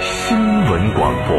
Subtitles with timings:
[0.00, 1.36] 新闻广播。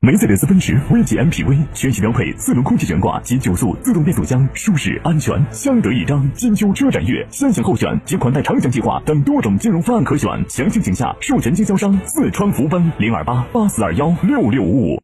[0.00, 6.30] 梅赛德斯奔驰 V 级 MPV 全系标配四轮空气悬挂及九速自动变速箱，舒适安全，相得益彰。
[6.34, 15.03] 金秋车展月先享候选及款待长享计划等多种金融方案可选，详情请下授权经销商四川福奔零二八八四二幺六六五五。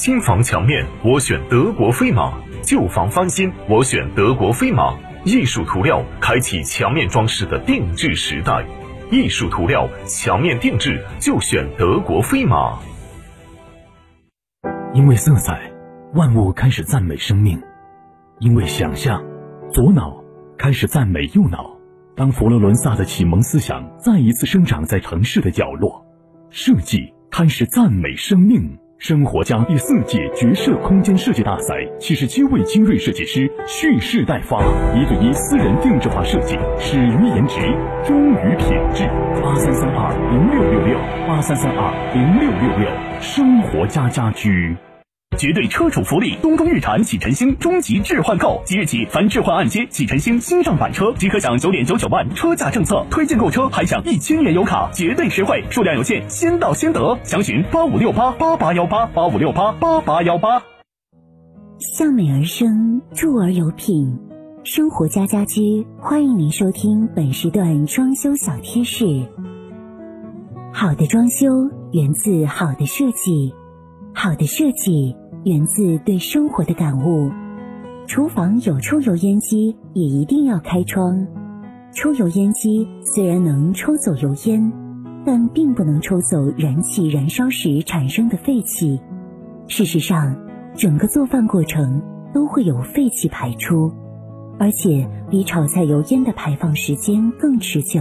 [0.00, 2.32] 新房墙面，我选德国飞马；
[2.62, 4.96] 旧房翻新，我选德国飞马。
[5.24, 8.64] 艺术涂料开启墙面装饰的定制时代，
[9.10, 12.78] 艺术涂料墙面定制就选德国飞马。
[14.94, 15.68] 因为色彩，
[16.14, 17.58] 万物开始赞美生命；
[18.38, 19.20] 因为想象，
[19.72, 20.22] 左脑
[20.56, 21.76] 开始赞美右脑。
[22.14, 26.06] 当佛罗伦萨的启蒙思想再一次生长在城市的角落，
[26.50, 28.78] 设计开始赞美生命。
[28.98, 34.60] 生活家第四届绝色空间设计大赛，七十七位精锐设计师蓄势待发，
[34.92, 37.60] 一对一私人定制化设计，始于颜值，
[38.04, 39.06] 忠于品质。
[39.40, 44.76] 八三三二零六六六，八三三二零六六六，生活家家居。
[45.38, 46.34] 绝对车主福利！
[46.42, 60.60] 东风日产启辰星终极置换购，即日起凡置换按揭启辰星新上版车，即可享九点九九万车价政策，推荐购车还享一千元油卡，绝对实惠，数量有限，先到先得，详询八五六八八八幺八八五六八八八幺八。
[61.78, 64.18] 向美而生，住而有品，
[64.64, 69.04] 生活家家居，欢迎您收听本时段装修小贴士。
[70.72, 71.46] 好的装修
[71.92, 73.54] 源自好的设计，
[74.12, 75.14] 好的设计。
[75.44, 77.30] 源自对生活的感悟。
[78.06, 81.26] 厨房有抽油烟机，也一定要开窗。
[81.92, 84.72] 抽油烟机虽然能抽走油烟，
[85.24, 88.98] 但并不能抽走燃气燃烧时产生的废气。
[89.66, 90.34] 事实上，
[90.74, 93.92] 整个做饭过程都会有废气排出，
[94.58, 98.00] 而且比炒菜油烟的排放时间更持久。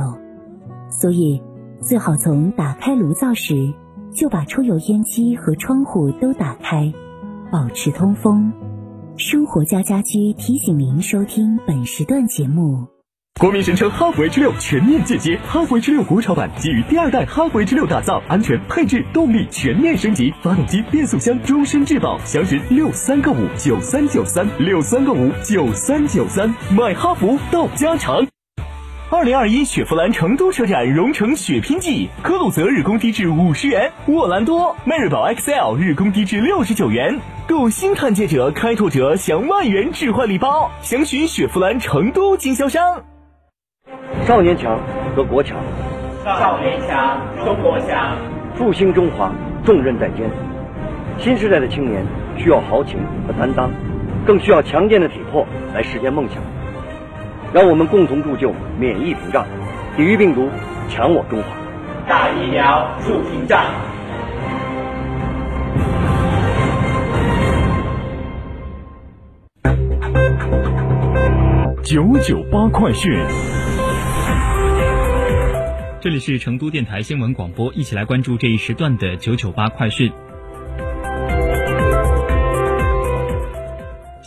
[0.90, 1.42] 所以，
[1.82, 3.74] 最好从打开炉灶时
[4.14, 6.94] 就把抽油烟机和窗户都打开。
[7.52, 8.52] 保持通风，
[9.16, 12.86] 生活家家居提醒您收听本时段节目。
[13.40, 22.20] 国民神车哈弗 H 六全面进阶，哈弗 H 六国潮版基于第二代哈弗 H 六打造，安全配置动力全面升级，发动机变速箱终身质保。
[22.26, 28.28] 详询六三个五九三九三六三个五九三九三，买哈弗到家常。
[29.10, 37.18] 二零二一雪佛兰成都车展荣成血拼季，科鲁泽日供低至五十元，沃兰多、迈锐宝 XL 日供低至六十九元。
[37.48, 43.02] 购新探界者、开拓者享万元置换礼包，详询雪佛兰成都经销商。
[44.26, 44.78] 少年强
[45.16, 45.58] 则国强，
[46.26, 48.18] 少年强中国强，
[48.56, 49.32] 复兴中华
[49.64, 50.30] 重任在肩。
[51.18, 52.06] 新时代的青年
[52.38, 53.72] 需要豪情和担当，
[54.26, 56.44] 更需要强健的体魄来实现梦想。
[57.54, 59.46] 让我们共同铸就免疫屏障，
[59.96, 60.50] 抵御病毒，
[60.90, 61.50] 强我中华。
[62.08, 63.64] 大疫苗，筑屏障。
[71.84, 73.18] 九九八快讯，
[76.02, 80.12] 这里是成都电台新闻广播，一起来关注这一时段的九九八快讯。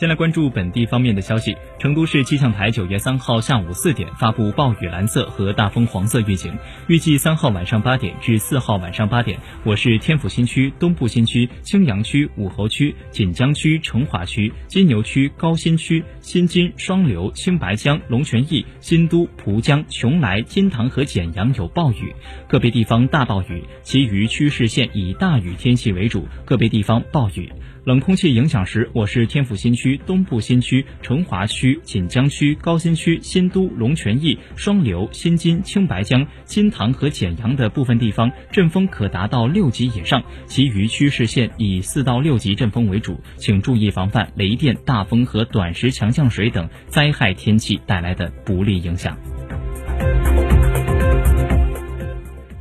[0.00, 1.54] 先来关注本地方面的消息。
[1.78, 6.56] 成都市气象台九月三号下午四点发布暴雨蓝色和大风黄色预警，
[6.86, 22.14] 预计三号晚上八点至四号晚上八点，我市天府新区、东部新区、青羊区、武侯区、锦江区、成华区、金牛区、高新区、新津、双流、青白江、龙泉驿、新都、蒲江、邛崃、金堂和简阳有暴雨，
[22.48, 27.52] 个别地方大暴雨，其余区市县以大雨天气为主，个别地方暴雨。
[27.90, 30.00] 冷空气影响时，我市天府新区。
[30.06, 49.18] 东部新区、成华区、锦江区、高新区、新都、龙泉驿、双流、新津、青白江、金堂和简阳的部分地方阵风可达到六级以上，其余区市县以四到六级阵风为主，请注意防范雷电、大风和短时强降水等灾害天气带来的不利影响。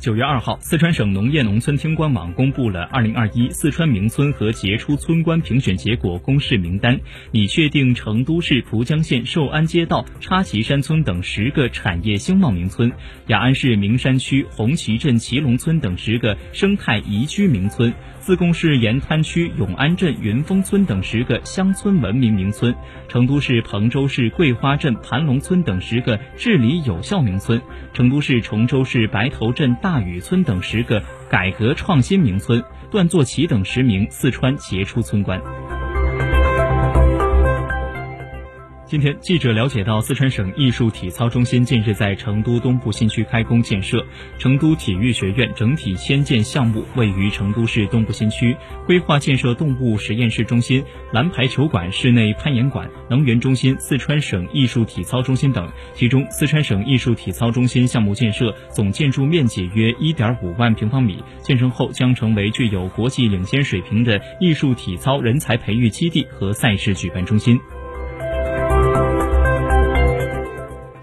[0.00, 6.98] 九月二号，四川省农业农村厅官网公布了二零二一四川名村和杰出村官评选结果公示名单，
[7.32, 12.90] 拟确定成都市蒲江县寿安街道插旗山村等十个产业兴旺名村，
[13.26, 17.92] 雅安市名山区红旗镇祁龙村等十个生态宜居名村。
[18.20, 22.74] 自贡市盐滩区永安镇云峰村等十个乡村文明名村，
[23.08, 27.60] 成都市彭州市桂花镇盘龙村等十个治理有效名村，
[27.94, 35.42] 成都市崇州市白头镇大大禹村等十个改革创新名村，段作齐等十名四川杰出村官。
[38.90, 44.04] 今天，记者了解到，四川省艺术体操中心近日在成都东部新区开工建设。
[44.36, 48.56] 成都体育学院整体迁建项目位于成都市东部新区，
[48.86, 50.82] 规划建设动物实验室中心、
[51.12, 55.70] 蓝排球馆、室内攀岩馆、能源中心、四川省艺术体操中心等。
[55.94, 67.56] 其中，四川省艺术体操中心项目建设总建筑面积约一点五万平方米，建成后将成为具有国际领先水平的艺术体操人才培育基地和赛事举办中心。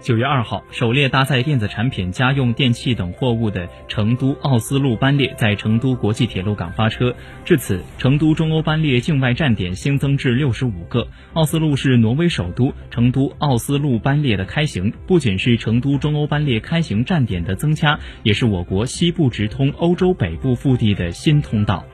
[0.08, 7.14] 九月二号，首列搭载电子产品、家用电器等货物的成都奥斯陆班列在成都国际铁路港发车。
[7.44, 11.08] 至此，成都中欧班列境外站点新增至六十五个。
[11.34, 21.84] 奥斯陆是挪威首都，成都奥斯陆班列的开行，不仅是成都中欧班列开行站点的增加，也是我国西部直通欧洲北部腹地的新通道。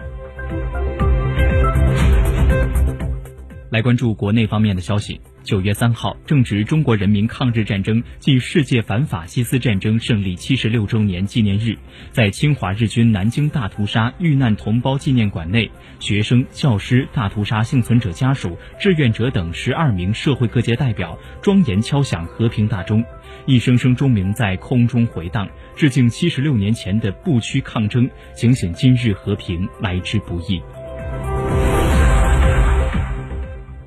[3.74, 5.20] 来关注国内方面的消息。
[5.42, 11.76] 九月三号，正值中国人民抗日战争暨世界反法西斯战争胜利七十六周年纪念日，
[12.12, 15.68] 在侵华日军南京大屠杀遇难同胞纪念馆内，
[15.98, 23.04] 学生、教师、大屠杀幸存者家属、志愿者等十二名社会各界代表庄严敲响和平大钟，
[23.44, 30.62] 一声声钟鸣在空中回荡，致敬七十六年前的不屈抗争，警醒今日和平来之不易。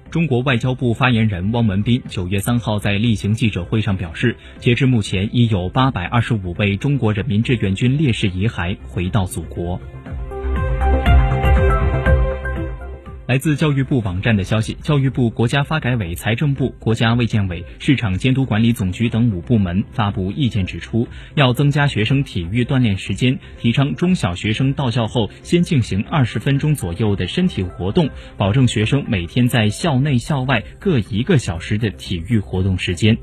[0.09, 9.81] 中国外交部发言人汪文斌九月三号在例行记者会上表示，截至目前，已有八百二十五位中国人民志愿军烈士遗骸回到祖国。
[13.27, 33.17] 来自教育部网站的消息，教育部、国家发改委、财政部、国家卫健委、市场监督管理总局等五部门发布意见，指出要增加学生体育锻炼时间，提倡中小学生到校后先进行二十分钟左右的身体活动，保证学生每天在校内校外各一个小时的体育活动时间。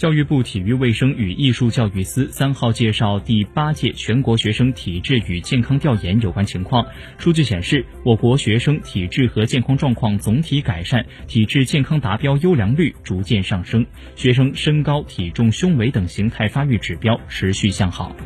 [0.00, 6.86] 教育部体育卫生与艺术教育司三号介绍第八届全国学生体质与健康调研有关情况。
[7.18, 13.84] 数据显示，我国学生体质和健康状况总体改善，体质健康达标优良率逐渐上升，
[14.16, 18.16] 学生身高、体重、胸围等形态发育指标持续向好。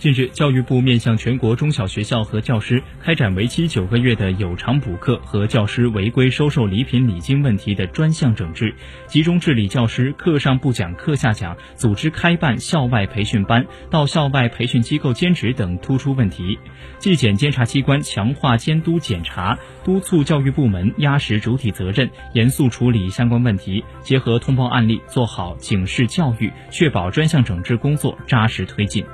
[0.00, 8.74] 近日，教育部面向全国中小学校和教师开展为期九个月的有偿补课和教师违规收受礼品礼金问题的专项整治，
[9.06, 16.58] 集中治理教师课上不讲课下讲、组织开办校外培训班、到校外培训机构兼职等突出问题。
[16.98, 29.04] 纪检监察机关强化监督检查，督促教育部门压实主体责任，严肃处理相关问题，结合通报案例做好警示教育，确保专项整治工作扎实推进。